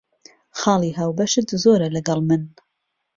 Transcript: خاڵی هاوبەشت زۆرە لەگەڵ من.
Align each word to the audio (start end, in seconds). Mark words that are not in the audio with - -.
خاڵی 0.59 0.91
هاوبەشت 0.99 1.47
زۆرە 1.63 1.87
لەگەڵ 1.95 2.19
من. 2.29 2.41